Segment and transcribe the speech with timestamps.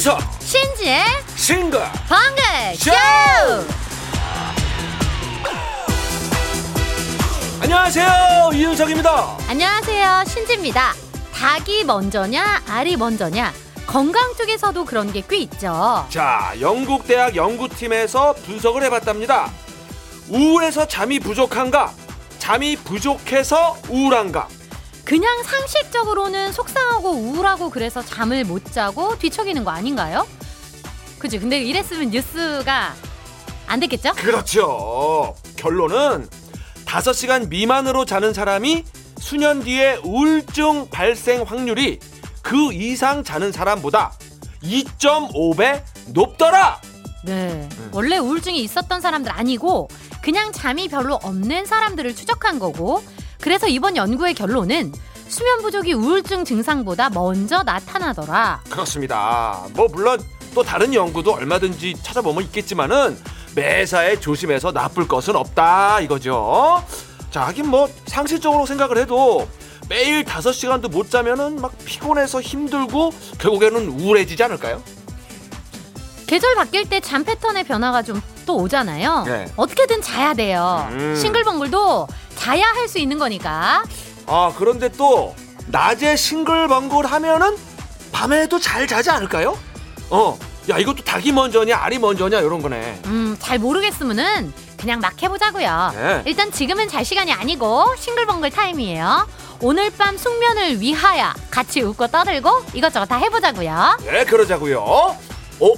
[0.00, 1.04] 윤정석 신지의
[1.36, 1.78] 싱글.
[2.08, 2.90] 방글 쇼!
[2.90, 2.96] 쇼!
[7.60, 8.50] 안녕하세요.
[8.54, 9.36] 이윤석입니다.
[9.46, 10.24] 안녕하세요.
[10.26, 10.94] 신지입니다.
[11.34, 13.52] 닭이 먼저냐 알이 먼저냐?
[13.86, 16.06] 건강 쪽에서도 그런 게 꽤 있죠.
[16.08, 19.50] 자 영국 대학 연구팀에서 분석을 해봤답니다.
[20.30, 21.92] 우울해서 잠이 부족한가?
[22.38, 24.48] 잠이 부족해서 우울한가
[25.04, 30.26] 그냥 상식적으로는 속상하고 우울하고 그래서 잠을 못 자고 뒤척이는 거 아닌가요?
[31.18, 32.94] 그지 근데 이랬으면 뉴스가
[33.66, 34.12] 안 됐겠죠?
[34.14, 36.28] 그렇죠 결론은
[36.86, 38.84] 5시간 미만으로 자는 사람이
[39.18, 42.00] 수년 뒤에 우울증 발생 확률이
[42.42, 44.12] 그 이상 자는 사람보다
[44.62, 46.80] 2.5배 높더라
[47.24, 47.68] 네.
[47.92, 49.88] 원래 우울증이 있었던 사람들 아니고
[50.22, 53.02] 그냥 잠이 별로 없는 사람들을 추적한 거고
[53.40, 54.92] 그래서 이번 연구의 결론은
[55.28, 58.62] 수면 부족이 우울증 증상보다 먼저 나타나더라.
[58.68, 59.64] 그렇습니다.
[59.74, 60.20] 뭐 물론
[60.54, 63.16] 또 다른 연구도 얼마든지 찾아보면 있겠지만은
[63.54, 66.84] 매사에 조심해서 나쁠 것은 없다 이거죠.
[67.30, 69.48] 자, 하긴 뭐 상식적으로 생각을 해도
[69.88, 74.82] 매일 5시간도 못 자면은 막 피곤해서 힘들고 결국에는 우울해지지 않을까요?
[76.26, 79.22] 계절 바뀔 때 잠 패턴의 변화가 좀 또 오잖아요.
[79.26, 79.46] 네.
[79.56, 80.88] 어떻게든 자야 돼요.
[80.90, 81.14] 음.
[81.14, 82.08] 싱글벙글도
[82.40, 83.84] 자야 할 수 있는 거니까.
[84.26, 85.34] 아, 그런데 또
[85.66, 87.56] 낮에 싱글벙글 하면은
[88.12, 89.56] 밤에도 잘 자지 않을까요?
[90.08, 90.38] 어.
[90.70, 93.00] 야, 이것도 닭이 먼저냐, 알이 먼저냐 이런 거네.
[93.06, 95.92] 음, 잘 모르겠으면은 그냥 막 해보자고요.
[95.94, 96.22] 네.
[96.26, 99.28] 일단 지금은 잘 시간이 아니고 싱글벙글 타임이에요.
[99.60, 103.98] 오늘 밤 숙면을 위하여 같이 웃고 떠들고 이것저것 다 해보자고요.
[104.04, 104.78] 네, 그러자고요.
[104.80, 105.16] 어,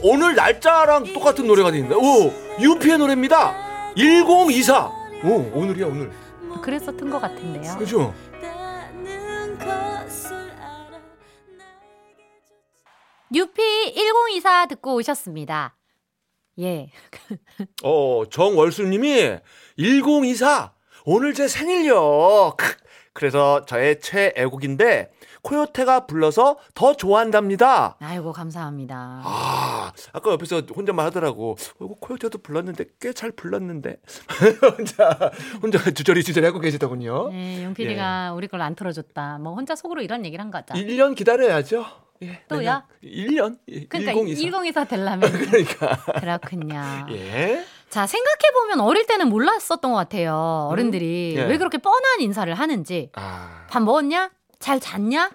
[0.02, 3.54] 오늘 날짜랑 똑같은 노래가 되는데, 오, 유피의 노래입니다.
[3.96, 4.90] 1024.
[5.24, 6.12] 오, 오늘이야 오늘.
[6.60, 7.76] 그랬었던 것 같은데요.
[7.78, 8.14] 그죠?
[13.34, 15.76] 유피 1024 듣고 오셨습니다.
[16.60, 16.90] 예.
[17.82, 19.38] 어, 정월수님이
[19.78, 20.74] 1024.
[21.06, 22.54] 오늘 제 생일요.
[22.56, 22.76] 크,
[23.12, 25.10] 그래서 저의 최애곡인데
[25.42, 27.96] 코요테가 불러서 더 좋아한답니다.
[28.00, 29.22] 아이고 감사합니다.
[29.24, 31.56] 아, 아까 옆에서 혼자만 하더라고.
[31.78, 33.96] 어, 이거 코요테도 불렀는데 꽤 잘 불렀는데.
[34.78, 35.30] 혼자
[35.62, 37.28] 혼자 주저리 주저리 하고 계시더군요.
[37.30, 39.38] 네, 용PD가 우리 걸 안 틀어줬다.
[39.38, 40.74] 뭐 혼자 속으로 이런 얘기를 한 거죠.
[40.74, 41.84] 1년 기다려야죠.
[42.22, 42.42] 예?
[42.48, 43.58] 내년 1년.
[43.68, 44.40] 예, 그러니까 1024.
[44.40, 45.96] 1024 되려면 그러니까.
[46.20, 46.80] 그렇군요.
[47.10, 47.64] 예.
[47.90, 50.68] 자 생각해 보면 어릴 때는 몰랐었던 것 같아요.
[50.70, 51.42] 어른들이 예.
[51.44, 53.10] 왜 그렇게 뻔한 인사를 하는지.
[53.14, 53.66] 아.
[53.68, 54.30] 밥 먹었냐?
[54.62, 55.30] 잘 잤냐?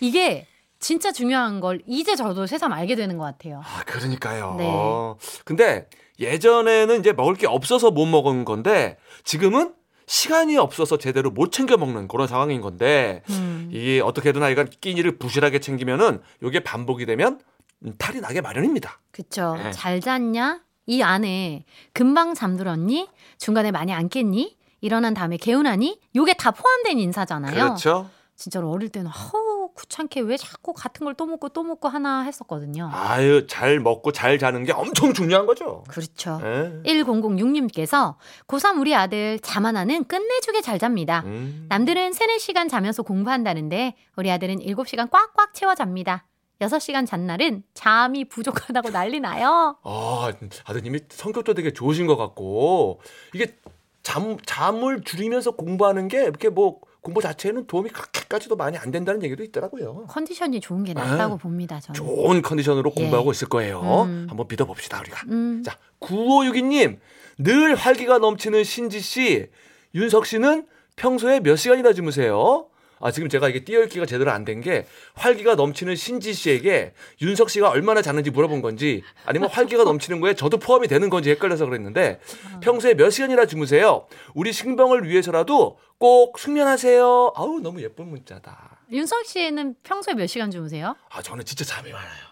[0.00, 0.46] 이게
[0.80, 3.60] 진짜 중요한 걸 이제 저도 새삼 알게 되는 것 같아요.
[3.62, 4.56] 아, 그러니까요.
[4.58, 5.14] 네.
[5.44, 5.86] 근데
[6.18, 9.74] 예전에는 이제 먹을 게 없어서 못 먹은 건데 지금은
[10.06, 13.68] 시간이 없어서 제대로 못 챙겨 먹는 그런 상황인 건데 음.
[13.70, 17.38] 이게 어떻게든 하여간 끼니를 부실하게 챙기면은 요게 반복이 되면
[17.84, 18.98] 음, 탈이 나게 마련입니다.
[19.12, 19.56] 그쵸.
[19.62, 19.70] 네.
[19.72, 20.60] 잘 잤냐?
[20.86, 23.08] 이 안에 금방 잠들었니?
[23.38, 24.56] 중간에 많이 안 깼니?
[24.80, 26.00] 일어난 다음에 개운하니?
[26.16, 27.52] 요게 다 포함된 인사잖아요.
[27.54, 28.10] 그렇죠.
[28.40, 32.88] 진짜로 어릴 때는 허우 귀찮게 왜 자꾸 같은 걸 또 먹고 또 먹고 하나 했었거든요.
[32.90, 35.84] 아유, 잘 먹고 잘 자는 게 엄청 중요한 거죠.
[35.88, 36.40] 그렇죠.
[36.42, 36.82] 예.
[36.86, 38.14] 1006님께서
[38.46, 41.22] 고3 우리 아들 잠 하나는 끝내주게 잘 잡니다.
[41.26, 41.66] 음.
[41.68, 46.24] 남들은 3, 4시간 자면서 공부한다는데 우리 아들은 7시간 꽉꽉 채워 잡니다.
[46.62, 49.76] 6시간 잔 날은 잠이 부족하다고 난리 나요.
[49.82, 50.32] 아,
[50.64, 53.02] 아드님이 성격도 되게 좋으신 것 같고
[53.34, 53.58] 이게
[54.02, 59.42] 잠 잠을 줄이면서 공부하는 게 이렇게 뭐 공부 자체에는 도움이 그렇게까지도 많이 안 된다는 얘기도
[59.42, 60.06] 있더라고요.
[60.08, 61.80] 컨디션이 좋은 게 낫다고 봅니다.
[61.80, 61.94] 저는.
[61.96, 63.00] 좋은 컨디션으로 예.
[63.02, 63.80] 공부하고 있을 거예요.
[64.06, 64.26] 음.
[64.28, 65.22] 한번 믿어봅시다 우리가.
[65.28, 66.98] 음, 자, 9562님
[67.38, 69.48] 늘 활기가 넘치는 신지 씨,
[69.94, 70.66] 윤석 씨는
[70.96, 72.66] 평소에 몇 시간이나 주무세요?
[73.00, 77.70] 아 지금 제가 이게 띄어읽기가 제대로 안 된 게 활기가 넘치는 신지 씨에게 윤석 씨가
[77.70, 82.20] 얼마나 자는지 물어본 건지 아니면 활기가 넘치는 거에 저도 포함이 되는 건지 헷갈려서 그랬는데
[82.60, 84.06] 평소에 몇 시간이나 주무세요?
[84.34, 87.32] 우리 신병을 위해서라도 꼭 숙면하세요.
[87.34, 88.80] 아우 너무 예쁜 문자다.
[88.92, 90.94] 윤석 씨는 평소에 몇 시간 주무세요?
[91.10, 92.30] 아 저는 진짜 잠이 많아요.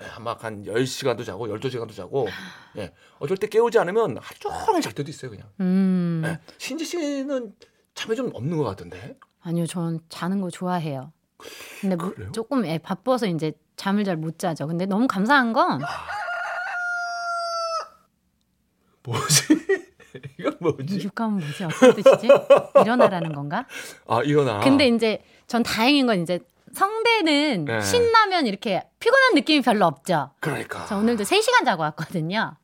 [0.00, 2.26] 예, 막한 10시간도 자고 12시간도 자고
[2.76, 2.92] 예.
[3.18, 5.46] 어쩔 때 깨우지 않으면 하루 종일 잘 때도 있어요 그냥.
[5.60, 6.38] 음, 예.
[6.58, 7.52] 신지 씨는
[7.94, 9.16] 잠이 좀 없는 것 같던데.
[9.42, 11.12] 아니요, 전 자는 거 좋아해요.
[11.80, 12.12] 근데 뭐?
[12.32, 14.66] 조금 애 바빠서 이제 잠을 잘 못 자죠.
[14.66, 15.80] 근데 너무 감사한 건
[19.02, 19.42] 뭐지?
[20.38, 21.00] 이건 뭐지?
[21.00, 21.64] 육감은 뭐지?
[21.64, 22.28] 어떤 뜻이지?
[22.82, 23.66] 일어나라는 건가?
[24.06, 24.60] 아 일어나.
[24.60, 26.38] 근데 이제 전 다행인 건 이제
[26.74, 27.80] 성대는 네.
[27.80, 30.30] 신나면 이렇게 피곤한 느낌이 별로 없죠.
[30.40, 30.86] 그러니까.
[30.86, 32.54] 저 오늘도 3시간 자고 왔거든요.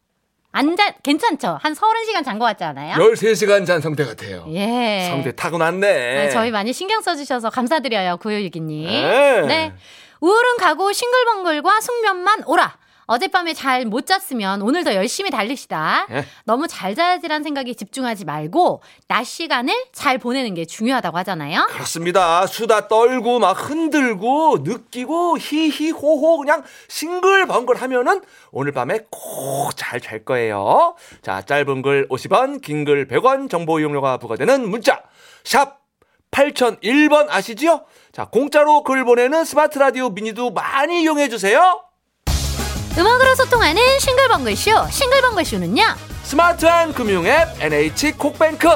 [0.52, 1.58] 안 자, 괜찮죠?
[1.60, 2.94] 한 30시간 잔 거 같지 않아요?
[2.94, 4.46] 13시간 잔 성대 같아요.
[4.50, 5.08] 예.
[5.10, 6.26] 성대 타고났네.
[6.26, 8.86] 아, 저희 많이 신경 써주셔서 감사드려요, 구효유기님.
[8.86, 9.42] 네.
[9.46, 9.72] 네.
[10.20, 12.77] 우울은 가고 싱글벙글과 숙면만 오라.
[13.08, 16.06] 어젯밤에 잘 못 잤으면 오늘 더 열심히 달립시다.
[16.10, 16.24] 예.
[16.44, 21.66] 너무 잘 자야지란 생각에 집중하지 말고 낮 시간을 잘 보내는 게 중요하다고 하잖아요.
[21.70, 22.46] 그렇습니다.
[22.46, 28.20] 수다 떨고 막 흔들고 느끼고 히히호호 그냥 싱글벙글 하면은
[28.52, 30.94] 오늘 밤에 꼭 잘 잘 거예요.
[31.22, 35.02] 자, 짧은 글 50원, 긴 글 100원 정보 이용료가 부과되는 문자
[35.44, 35.78] 샵
[36.30, 37.84] 8001번 아시지요?
[38.12, 41.82] 자, 공짜로 글 보내는 스마트 라디오 미니도 많이 이용해 주세요.
[42.98, 44.88] 음악으로 소통하는 싱글벙글쇼.
[44.90, 45.82] 싱글벙글쇼는요.
[46.24, 48.68] 스마트한 금융 앱 NH 콕뱅크,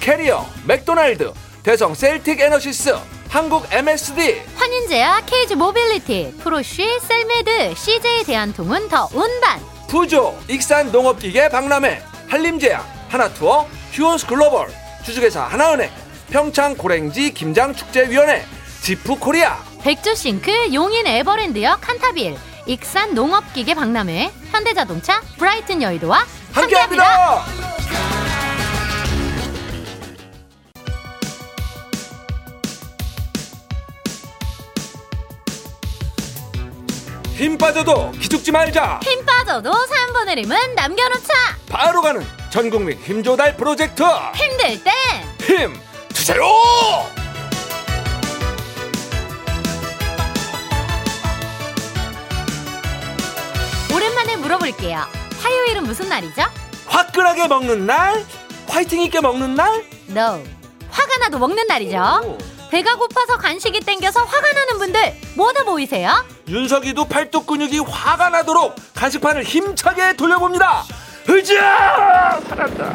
[0.00, 1.32] 캐리어, 맥도날드,
[1.62, 2.96] 대성 셀틱 에너시스,
[3.28, 9.60] 한국 MSD, 환인제약 케이즈 모빌리티, 프로쉬, 셀메드, CJ 대한통운 더 운반.
[9.88, 14.68] 푸조, 익산 농업기계 박람회, 한림제약, 하나투어, 휴원스 글로벌,
[15.04, 15.90] 주식회사 하나은행,
[16.30, 18.42] 평창 고랭지 김장축제위원회,
[18.80, 22.36] 지프코리아, 백조싱크, 용인 에버랜드역 칸타빌,
[22.66, 27.04] 익산 농업기계 박람회, 현대자동차, 브라이튼 여의도와 함께합니다.
[27.04, 27.66] 함께합니다.
[37.36, 38.98] 힘 빠져도 기죽지 말자.
[39.04, 41.34] 힘 빠져도 3분의 힘은 남겨놓자.
[41.68, 44.02] 바로 가는 전국민 힘조달 프로젝트
[44.34, 44.82] 힘들
[45.38, 45.78] 땐힘
[46.14, 46.40] 주세요.
[54.46, 55.04] 물어볼게요.
[55.40, 56.42] 화요일은 무슨 날이죠?
[56.86, 58.24] 화끈하게 먹는 날,
[58.68, 59.84] 화이팅 있게 먹는 날.
[60.08, 60.40] No.
[60.88, 62.38] 화가 나도 먹는 날이죠.
[62.70, 66.24] 배가 고파서 간식이 땡겨서 화가 나는 분들 모두 모이세요.
[66.48, 70.84] 윤석이도 팔뚝 근육이 화가 나도록 간식판을 힘차게 돌려봅니다.
[71.28, 72.40] 으쌰!
[72.48, 72.94] 살았다.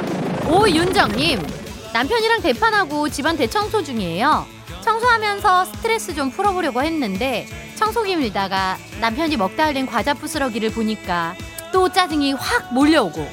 [0.49, 1.45] 오윤정님
[1.93, 4.45] 남편이랑 대판하고 집안 대청소 중이에요.
[4.85, 7.47] 청소하면서 스트레스 좀 풀어보려고 했는데
[7.81, 11.33] 청소기 밀다가 남편이 먹다 흘린 과자 부스러기를 보니까
[11.73, 13.27] 또 짜증이 확 몰려오고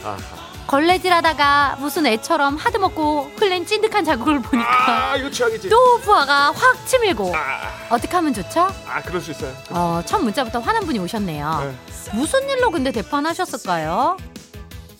[0.66, 5.68] 걸레질하다가 무슨 애처럼 하드 먹고 흘린 찐득한 자국을 보니까 아, 이거 최악이지.
[5.68, 7.60] 또 부하가 확 치밀고 아,
[7.90, 8.68] 어떻게 하면 좋죠?
[8.86, 9.52] 아, 그럴 수 있어요.
[9.68, 11.60] 어, 첫 문자부터 화난 분이 오셨네요.
[11.64, 12.16] 네.
[12.16, 14.16] 무슨 일로 근데 대판하셨을까요?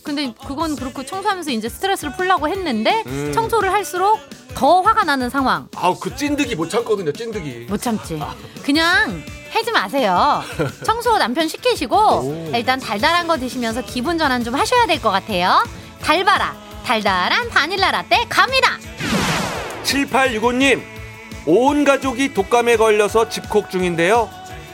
[0.03, 3.33] 근데 그건 그렇고 청소하면서 이제 스트레스를 풀려고 했는데 음.
[3.35, 4.21] 청소를 할수록
[4.55, 7.67] 더 화가 나는 상황 아우, 그 찐득이 못 참거든요, 찐득이.
[7.69, 8.19] 못 참지.
[8.65, 9.23] 그냥
[9.55, 10.43] 해지 마세요.
[10.85, 12.51] 청소 남편 시키시고 오.
[12.55, 15.63] 일단 달달한 거 드시면서 기분 전환 좀 하셔야 될 것 같아요.
[16.03, 16.55] 달바라
[16.85, 18.79] 달달한 바닐라 라떼 갑니다.
[19.85, 20.83] 7865님,
[21.47, 24.29] 온 가족이 독감에 걸려서 집콕 중인데요.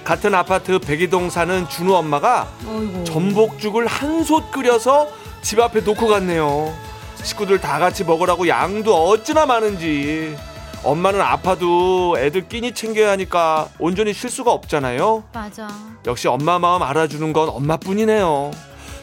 [0.04, 3.04] 같은 아파트 백이동 사는 준우 엄마가 어이구.
[3.04, 5.08] 전복죽을 한 솥 끓여서
[5.42, 6.74] 집 앞에 놓고 갔네요.
[7.22, 10.36] 식구들 다 같이 먹으라고 양도 어찌나 많은지.
[10.84, 15.24] 엄마는 아파도 애들 끼니 챙겨야 하니까 온전히 쉴 수가 없잖아요.
[15.32, 15.68] 맞아.
[16.06, 18.50] 역시 엄마 마음 알아주는 건 엄마뿐이네요.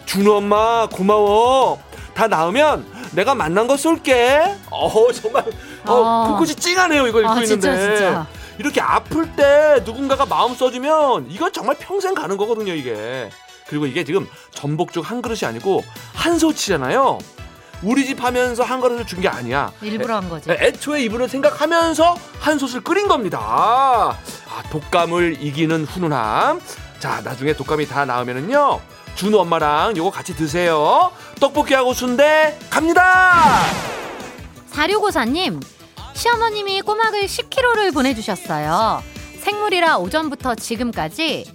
[0.05, 1.79] 준우 엄마 고마워.
[2.13, 4.57] 다 나으면 내가 만난 거 쏠게.
[4.69, 5.43] 어 정말
[5.87, 6.27] 어, 어.
[6.27, 7.97] 불꽃이 찡하네요 이거 읽고 아, 진짜, 있는데.
[7.97, 8.27] 진짜.
[8.59, 13.29] 이렇게 아플 때 누군가가 마음 써주면 이건 정말 평생 가는 거거든요 이게.
[13.67, 17.17] 그리고 이게 지금 전복죽 한 그릇이 아니고 한 소치잖아요.
[17.83, 19.71] 우리 집 하면서 한 그릇을 준 게 아니야.
[19.81, 20.49] 일부러 한 거지.
[20.51, 23.39] 애- 애초에 이분을 생각하면서 한 솥을 끓인 겁니다.
[23.41, 26.61] 아, 독감을 이기는 훈훈함.
[26.99, 28.79] 자, 나중에 독감이 다 나으면은요.
[29.15, 31.11] 준우 엄마랑 요거 같이 드세요.
[31.39, 33.61] 떡볶이하고 순대 갑니다.
[34.67, 35.59] 사료고사님,
[36.13, 39.03] 시어머님이 꼬막을 10kg를 보내주셨어요.
[39.41, 41.45] 생물이라 오전부터 지금까지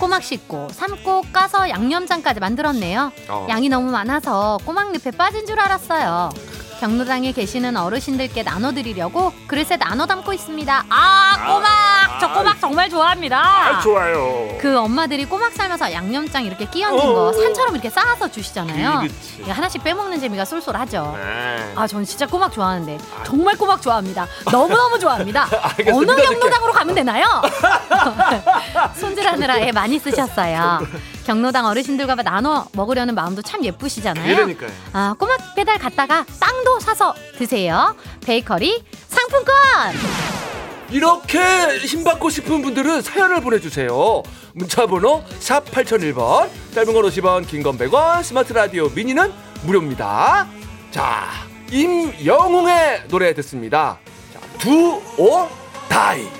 [0.00, 3.12] 꼬막 씻고 삶고 까서 양념장까지 만들었네요.
[3.28, 3.46] 어.
[3.50, 6.30] 양이 너무 많아서 꼬막 늪에 빠진 줄 알았어요.
[6.80, 10.84] 경로당에 계시는 어르신들께 나눠드리려고 그릇에 나눠 담고 있습니다.
[10.88, 11.99] 아 꼬막!
[12.20, 13.38] 저 꼬막 정말 좋아합니다.
[13.38, 14.48] 아, 좋아요.
[14.60, 17.14] 그 엄마들이 꼬막 삶아서 양념장 이렇게 끼얹은 어.
[17.14, 19.08] 거 산처럼 이렇게 쌓아서 주시잖아요.
[19.40, 21.16] 이게 하나씩 빼먹는 재미가 쏠쏠하죠.
[21.16, 21.72] 네.
[21.74, 24.26] 아, 전 진짜 꼬막 좋아하는데 정말 꼬막 좋아합니다.
[24.50, 25.48] 너무 너무 좋아합니다.
[25.92, 26.10] 어느.
[26.20, 27.24] 경로당으로 가면 되나요?
[28.96, 30.86] 손질하느라 애 많이 쓰셨어요.
[31.24, 34.34] 경로당 어르신들과 나눠 먹으려는 마음도 참 예쁘시잖아요.
[34.36, 34.70] 그러니까요.
[34.92, 37.94] 아, 꼬막 배달 갔다가 빵도 사서 드세요.
[38.24, 40.39] 베이커리 상품권.
[40.90, 41.38] 이렇게
[41.78, 44.22] 힘받고 싶은 분들은 사연을 보내주세요.
[44.54, 49.32] 문자번호 샵 8001번, 짧은 건 50원, 긴 건 100원, 스마트 라디오 미니는
[49.62, 50.48] 무료입니다.
[50.90, 51.28] 자,
[51.70, 53.98] 임영웅의 노래 듣습니다.
[54.34, 54.40] 자,
[55.16, 55.48] or
[55.88, 56.39] Die.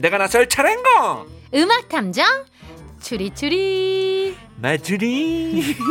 [0.00, 1.24] 내가 나설 차례인가?
[1.54, 2.24] 음악 탐정
[3.02, 4.36] 추리추리.
[4.56, 5.74] 마주리.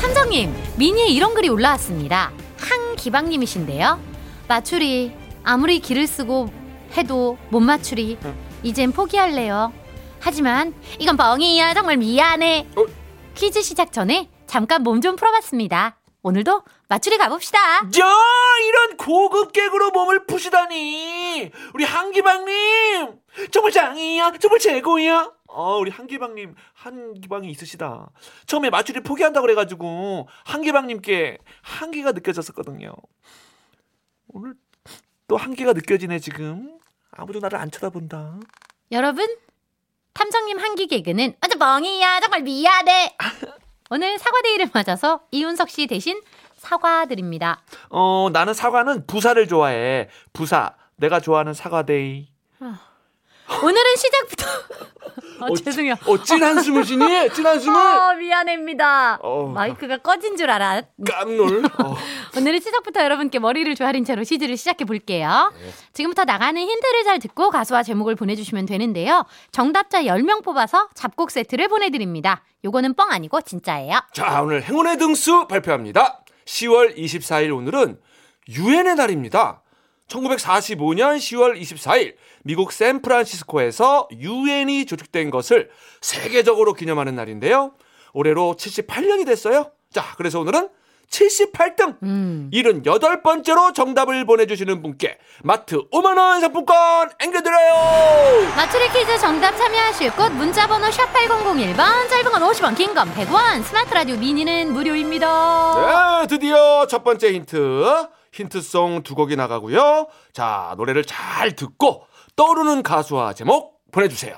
[0.00, 2.32] 탐정님, 미니에 이런 글이 올라왔습니다.
[2.58, 4.00] 한기방님이신데요.
[4.48, 6.48] 맞추리, 아무리 길을 쓰고
[6.96, 8.18] 해도 못 맞추리.
[8.62, 9.72] 이젠 포기할래요.
[10.20, 11.74] 하지만 이건 뻥이야.
[11.74, 12.66] 정말 미안해.
[12.76, 12.84] 어?
[13.34, 15.95] 퀴즈 시작 전에 잠깐 몸 좀 풀어봤습니다.
[16.26, 17.58] 오늘도 맞추리 가봅시다.
[17.76, 18.14] 야,
[18.66, 21.52] 이런 고급 개그로 몸을 푸시다니.
[21.72, 23.20] 우리 한기방님.
[23.52, 24.32] 정말 짱이야.
[24.40, 25.30] 정말 최고야.
[25.46, 28.10] 어, 우리 한기방님, 한기방이 있으시다.
[28.46, 32.92] 처음에 맞추리 포기한다고 그래가지고, 한기방님께 한기가 느껴졌었거든요.
[34.26, 34.54] 오늘
[35.28, 36.76] 또 한기가 느껴지네, 지금.
[37.12, 38.40] 아무도 나를 안 쳐다본다.
[38.90, 39.28] 여러분,
[40.12, 42.18] 탐정님 한기 개그는 아주 뻥이야.
[42.18, 43.16] 정말 미안해.
[43.90, 46.20] 오늘 사과데이를 맞아서 이윤석 씨 대신
[46.56, 47.62] 사과드립니다.
[47.90, 50.08] 어, 나는 사과는 부사를 좋아해.
[50.32, 50.74] 부사.
[50.96, 52.28] 내가 좋아하는 사과데이.
[53.62, 54.46] 오늘은 시작부터
[55.40, 55.94] 어, 죄송해요.
[56.06, 57.30] 어, 찐 한숨을 쉬니?
[57.30, 57.76] 찐 한숨을?
[57.76, 59.18] 어, 미안합니다.
[59.22, 59.46] 어.
[59.48, 60.82] 마이크가 꺼진 줄 알아.
[61.06, 61.64] 깜놀.
[61.82, 61.96] 어.
[62.36, 65.52] 오늘은 시작부터 여러분께 머리를 조아린 채로 시즈를 시작해 볼게요.
[65.92, 69.24] 지금부터 나가는 힌트를 잘 듣고 가수와 제목을 보내주시면 되는데요.
[69.52, 72.42] 정답자 10명 뽑아서 잡곡 세트를 보내드립니다.
[72.64, 74.00] 요거는 뻥 아니고 진짜예요.
[74.12, 76.24] 자, 오늘 행운의 등수 발표합니다.
[76.46, 77.98] 10월 24일 오늘은
[78.48, 79.62] 유엔의 날입니다.
[80.08, 85.70] 1945년 10월 24일 미국 샌프란시스코에서 유엔이 조직된 것을
[86.00, 87.72] 세계적으로 기념하는 날인데요.
[88.12, 89.70] 올해로 78년이 됐어요.
[89.92, 90.68] 자, 그래서 오늘은
[91.10, 92.50] 78등 음.
[92.52, 98.52] 78번째로 정답을 보내주시는 분께 마트 5만원 상품권 앵겨드려요!
[98.56, 103.94] 맞추리 퀴즈 정답 참여하실 곳 문자번호 샵 8001번 짧은 건 50원 긴 건 100원 스마트
[103.94, 106.22] 라디오 미니는 무료입니다.
[106.22, 108.08] 네, 드디어 첫 번째 힌트.
[108.36, 110.08] 힌트송 두 곡이 나가고요.
[110.32, 114.36] 자, 노래를 잘 듣고 떠오르는 가수와 제목 보내주세요.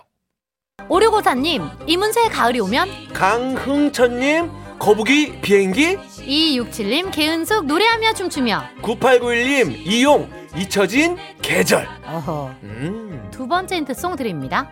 [0.89, 11.89] 오류고사님 이문세의 가을이 오면 강흥천님, 거북이 비행기, 2267님 개은숙 노래하며 춤추며 9891님, 이용, 잊혀진 계절.
[12.07, 13.29] 어허 음.
[13.33, 14.71] 두 번째 힌트 송 드립니다.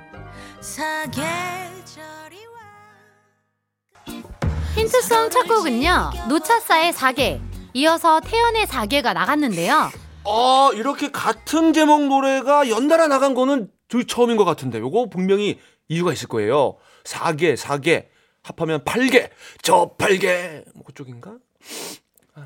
[4.77, 7.41] 힌트송 첫 곡은요 노차사의 4개
[7.77, 9.91] 이어서 태연의 4개가 나갔는데요
[10.25, 16.13] 어, 이렇게 같은 제목 노래가 연달아 나간 거는 저희 처음인 것 같은데, 요거 분명히 이유가
[16.13, 16.79] 있을 거예요.
[17.05, 18.07] 4개, 4개,
[18.43, 19.29] 합하면 8개,
[19.63, 21.37] 저 8개, 뭐 그쪽인가?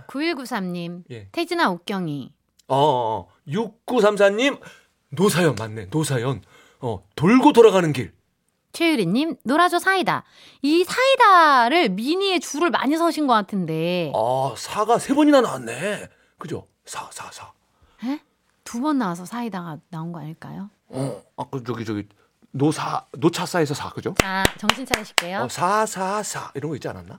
[0.09, 1.29] 9193님 예.
[1.33, 2.33] 태진아 옥경이
[2.67, 4.61] 어, 어, 6934님,
[5.11, 6.43] 노사연 맞네, 노사연.
[6.81, 8.13] 어, 돌고 돌아가는 길.
[8.73, 10.25] 최유리님 놀아줘 사이다
[10.63, 16.09] 이 사이다를 미니에 줄을 많이 서신 것 같은데 아, 사가 세 번이나 나왔네.
[16.39, 16.67] 그죠?
[16.85, 17.53] 사, 사, 사.
[18.65, 20.71] 두번 나와서 사이다가 나온 거 아닐까요?
[20.89, 22.09] 어, 아, 그, 저기, 저기,
[22.53, 24.15] 노사, 노차사에서 사, 그죠?
[24.19, 26.51] 자 정신 차리실게요 어, 사, 사, 사.
[26.55, 27.19] 이런 거 있지 않았나?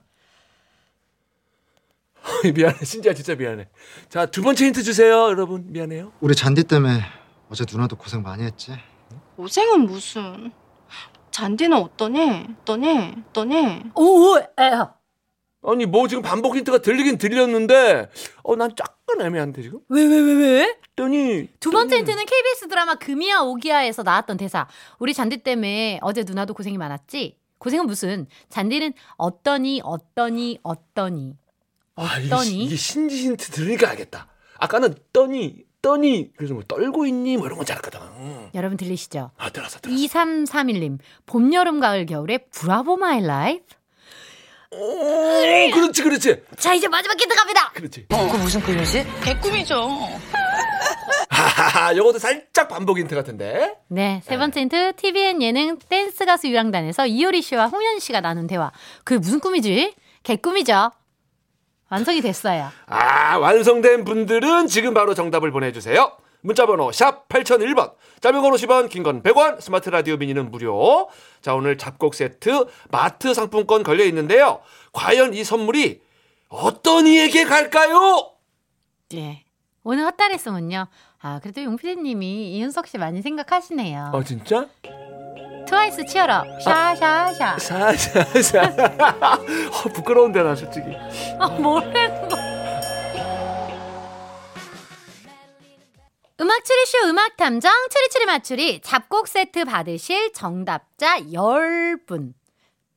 [2.54, 2.78] 미안해.
[2.84, 3.68] 진짜 진짜 미안해.
[4.08, 5.12] 자, 두 번째 힌트 주세요.
[5.24, 6.12] 여러분, 미안해요.
[6.20, 7.02] 우리 잔디 때문에
[7.50, 8.72] 어제 누나도 고생 많이 했지.
[9.36, 10.52] 고생은 무슨
[11.32, 12.46] 잔디는 어떠니?
[12.60, 13.14] 어떠니?
[13.30, 13.82] 어떠니?
[13.96, 14.94] 오 에어
[15.64, 18.10] 아니, 뭐 지금 반복 힌트가 들리긴 들렸는데,
[18.42, 19.78] 어, 난 약간 애매한데, 지금?
[19.88, 20.76] 왜 왜 왜 왜?
[20.88, 21.48] 했더니.
[21.60, 24.66] 두 번째 힌트는 KBS 드라마 금이야 옥이야에서 나왔던 대사.
[24.98, 27.38] 우리 잔디 때문에 어제 누나도 고생이 많았지.
[27.58, 28.26] 고생은 무슨?
[28.48, 31.36] 잔디는 어떠니 어떠니 어떠니
[31.94, 32.44] 아, 이게, 어떠니?
[32.44, 34.26] 시- 이게 신지 힌트 들으니까 알겠다.
[34.58, 37.36] 아까는 떠니, 떠니, 그래서 뭐 떨고 있니?
[37.36, 38.00] 뭐 이런 건 잘했거든.
[38.00, 38.48] 음.
[38.54, 39.32] 여러분 들리시죠?
[39.36, 40.00] 아, 들었어, 들었어.
[40.00, 43.64] 2331님 봄 여름 가을 겨울에 Bravo My Life.
[44.70, 46.42] 오, 그렇지, 그렇지.
[46.56, 47.70] 자 이제 마지막 힌트 갑니다.
[47.74, 48.06] 그렇지.
[48.08, 49.04] 그거 무슨 꿈이지?
[49.22, 50.08] 개꿈이죠.
[51.28, 53.74] 하하하, 요것도 살짝 반복 힌트 같은데.
[53.88, 58.70] 네, 세 번째 힌트 tvN 예능 댄스 가수 유랑단에서 이효리 씨와 홍현희 씨가 나눈 대화.
[59.04, 59.94] 그게 무슨 꿈이지?
[60.22, 60.92] 개꿈이죠.
[61.92, 62.70] 완성이 됐어요.
[62.86, 66.12] 아, 완성된 분들은 지금 바로 정답을 보내주세요.
[66.40, 71.08] 문자번호 샵 8001번, 짧은 건 50원, 긴 건 100원, 스마트 라디오 미니는 무료.
[71.42, 74.60] 자, 오늘 잡곡 세트 마트 상품권 걸려 있는데요.
[74.92, 76.00] 과연 이 선물이
[76.48, 78.32] 어떤 이에게 갈까요?
[79.14, 79.44] 예.
[79.84, 80.86] 오늘 헛다리송은요.
[81.20, 84.10] 아, 그래도 용피디님이 이윤석 씨 많이 생각하시네요.
[84.14, 84.66] 어, 진짜?
[85.72, 86.44] 트와이스 치어러.
[86.60, 87.58] 샤샤샤.
[87.58, 88.60] 사사사.
[89.72, 90.88] 어, 부끄러운데, 나 솔직히.
[91.38, 92.36] 아, 뭐라는 거.
[96.38, 102.34] 음악 음악 추리쇼 음악 탐정 추리추리 맞추리 잡곡 세트 받으실 정답자 10분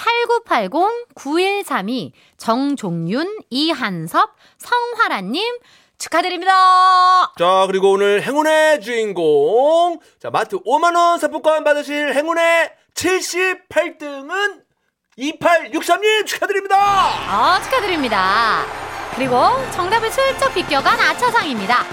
[0.00, 5.58] 8980-9132 정종윤 이한섭 성화라님
[5.98, 7.32] 축하드립니다.
[7.38, 10.00] 자, 그리고 오늘 행운의 주인공.
[10.18, 14.62] 자, 마트 5만원 상품권 받으실 행운의 78등은
[15.18, 16.76] 2863님 축하드립니다.
[17.56, 18.64] 어, 축하드립니다.
[19.14, 19.36] 그리고
[19.72, 21.84] 정답을 슬쩍 비껴간 아차상입니다.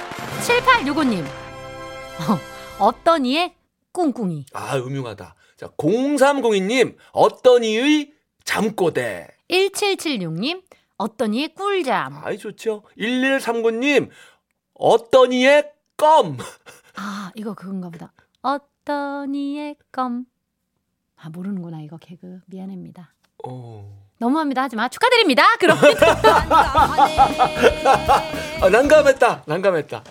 [0.41, 1.25] 7865님.
[1.25, 2.39] 어,
[2.79, 3.53] 어떤 이의
[3.91, 4.45] 꿍꿍이.
[4.53, 5.35] 아, 음흉하다.
[5.57, 9.27] 자, 0302님, 어떤 이의 잠꼬대.
[9.49, 10.63] 1776님.
[10.97, 12.21] 어떤 이의 꿀잠.
[12.23, 12.83] 아이, 좋죠.
[12.97, 14.09] 1139님,
[14.75, 16.37] 어떤 이의 껌.
[16.95, 18.13] 아, 이거 그건가 보다.
[18.41, 20.25] 어떤 이의 껌.
[21.15, 22.39] 아, 모르는구나, 이거 개그.
[22.45, 23.13] 미안합니다.
[23.45, 24.07] 어.
[24.19, 24.63] 너무합니다.
[24.63, 24.89] 하지 마.
[24.89, 25.43] 축하드립니다.
[25.59, 25.77] 그럼.
[28.61, 29.43] 아, 난감했다.
[29.45, 30.03] 난감했다.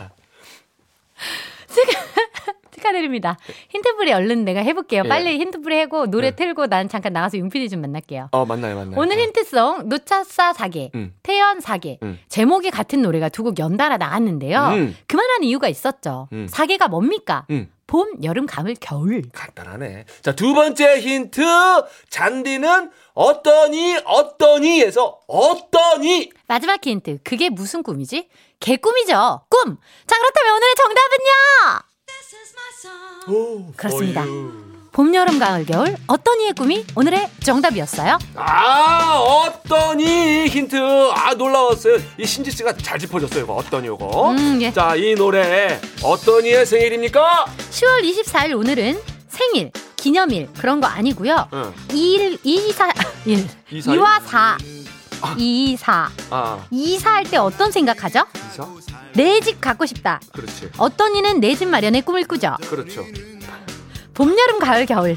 [2.76, 3.36] 축하드립니다.
[3.70, 5.02] 힌트풀이 얼른 내가 해볼게요.
[5.04, 5.08] 예.
[5.08, 6.36] 빨리 힌트풀이 하고 노래 네.
[6.36, 8.28] 틀고 난 잠깐 나가서 윤PD 좀 만날게요.
[8.32, 9.00] 어, 맞나요, 맞나요.
[9.00, 11.14] 오늘 힌트송 노차사 사계, 음.
[11.22, 12.18] 태연 사계 음.
[12.28, 14.58] 제목이 같은 노래가 두 곡 연달아 나왔는데요.
[14.74, 14.96] 음.
[15.06, 16.28] 그만한 이유가 있었죠.
[16.32, 16.46] 음.
[16.50, 17.46] 사계가 뭡니까?
[17.50, 17.70] 음.
[17.86, 19.22] 봄, 여름, 가을, 겨울.
[19.32, 20.06] 간단하네.
[20.20, 21.40] 자, 두 번째 힌트.
[22.10, 26.30] 잔디는 어떠니, 어떠니 에서 어떠니.
[26.48, 27.18] 마지막 힌트.
[27.22, 28.28] 그게 무슨 꿈이지?
[28.58, 29.42] 개꿈이죠.
[29.48, 29.76] 꿈.
[30.06, 31.95] 자 그렇다면 오늘의 정답은요.
[33.28, 34.24] 오, 그렇습니다.
[34.92, 35.94] 봄, 여름, 가을, 겨울.
[36.06, 38.18] 어떤 이의 꿈이 오늘의 정답이었어요.
[38.36, 41.10] 아, 어떠니 힌트.
[41.12, 41.98] 아, 놀라웠어요.
[42.18, 43.44] 이 신지 씨가 잘 짚어줬어요.
[43.44, 44.30] 이거 어떠니 이거.
[44.30, 44.72] 음, 예.
[44.72, 47.44] 자, 이 노래 어떠니의 생일입니까?
[47.70, 51.48] 10월 24일 오늘은 생일, 기념일 그런 거 아니고요.
[51.52, 51.74] 응.
[51.88, 52.90] 2일, 2, 4,
[53.26, 53.46] 1.
[53.72, 54.00] 이사일?
[54.00, 54.56] 2와 4.
[55.36, 56.10] 2, 4.
[56.30, 58.24] 아, 2, 4할때 어떤 생각하죠?
[58.52, 58.66] 이사?
[59.16, 60.20] 내 집 갖고 싶다.
[60.32, 60.70] 그렇지.
[60.78, 62.56] 어떤 이는 내 집 마련의 꿈을 꾸죠.
[62.68, 63.04] 그렇죠.
[64.14, 65.14] 봄, 여름, 가을, 겨울.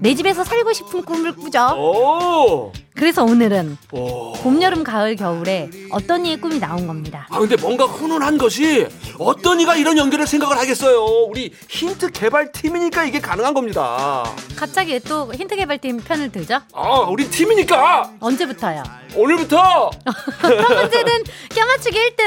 [0.00, 1.60] 내 집에서 살고 싶은 꿈을 꾸죠.
[1.76, 2.72] 오!
[2.94, 4.32] 그래서 오늘은 오.
[4.34, 7.26] 봄, 여름, 가을, 겨울에 어떤 이의 꿈이 나온 겁니다.
[7.30, 8.86] 아 근데 뭔가 훈훈한 것이
[9.20, 11.04] 어떤 이가 이런 연결을 생각을 하겠어요.
[11.28, 14.24] 우리 힌트 개발 팀이니까 이게 가능한 겁니다.
[14.56, 16.60] 갑자기 또 힌트 개발팀 편을 들죠?
[16.72, 18.82] 아, 우리 팀이니까 언제부터요?
[19.14, 19.90] 오늘부터
[20.42, 22.24] 언제든 껴맞추기 1등!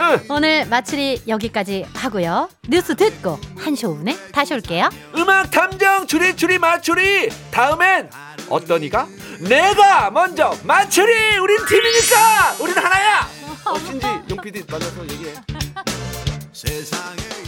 [0.00, 0.20] 응.
[0.30, 2.48] 오늘 마칠이 여기까지 하고요.
[2.68, 4.88] 뉴스 듣고 5분에 다시 올게요.
[5.16, 8.10] 음악 탐정 추리 추리 맞추리 다음엔
[8.48, 9.06] 어떤 이가
[9.48, 13.28] 내가 먼저 맞추리 우린 팀이니까 우린 하나야.
[13.64, 15.34] 어, 신지 용 PD 만나서 얘기해.
[16.64, 17.41] 세상에